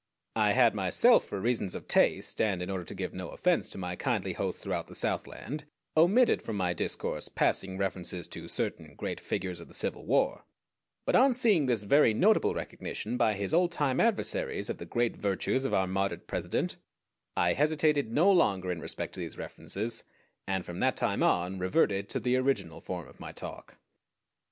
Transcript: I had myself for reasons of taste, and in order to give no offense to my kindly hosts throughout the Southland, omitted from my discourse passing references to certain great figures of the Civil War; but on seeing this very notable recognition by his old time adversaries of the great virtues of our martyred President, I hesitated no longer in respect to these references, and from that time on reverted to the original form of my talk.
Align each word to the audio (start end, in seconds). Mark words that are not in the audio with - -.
I 0.35 0.53
had 0.53 0.73
myself 0.73 1.25
for 1.25 1.39
reasons 1.39 1.75
of 1.75 1.87
taste, 1.87 2.41
and 2.41 2.63
in 2.63 2.71
order 2.71 2.83
to 2.85 2.95
give 2.95 3.13
no 3.13 3.29
offense 3.29 3.69
to 3.69 3.77
my 3.77 3.95
kindly 3.95 4.33
hosts 4.33 4.63
throughout 4.63 4.87
the 4.87 4.95
Southland, 4.95 5.65
omitted 5.95 6.41
from 6.41 6.55
my 6.57 6.73
discourse 6.73 7.29
passing 7.29 7.77
references 7.77 8.27
to 8.29 8.47
certain 8.47 8.95
great 8.95 9.19
figures 9.19 9.59
of 9.59 9.67
the 9.67 9.75
Civil 9.75 10.07
War; 10.07 10.43
but 11.05 11.15
on 11.15 11.33
seeing 11.33 11.67
this 11.67 11.83
very 11.83 12.15
notable 12.15 12.55
recognition 12.55 13.15
by 13.15 13.35
his 13.35 13.53
old 13.53 13.71
time 13.73 13.99
adversaries 13.99 14.71
of 14.71 14.79
the 14.79 14.87
great 14.87 15.17
virtues 15.17 15.65
of 15.65 15.73
our 15.75 15.85
martyred 15.85 16.25
President, 16.25 16.77
I 17.37 17.53
hesitated 17.53 18.11
no 18.11 18.31
longer 18.31 18.71
in 18.71 18.81
respect 18.81 19.13
to 19.13 19.19
these 19.19 19.37
references, 19.37 20.03
and 20.47 20.65
from 20.65 20.79
that 20.79 20.97
time 20.97 21.21
on 21.21 21.59
reverted 21.59 22.09
to 22.09 22.19
the 22.19 22.37
original 22.37 22.81
form 22.81 23.07
of 23.07 23.19
my 23.19 23.31
talk. 23.33 23.77